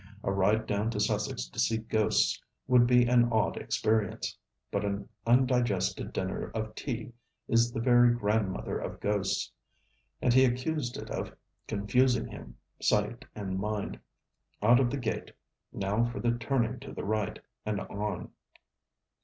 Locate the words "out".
14.63-14.79